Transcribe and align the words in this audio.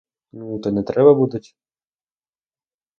Ну, 0.31 0.59
то 0.59 0.69
й 0.69 0.71
не 0.71 0.83
треба 0.83 1.13
будить. 1.13 1.57